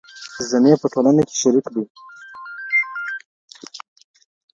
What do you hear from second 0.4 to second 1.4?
ذمي په ټولنه کي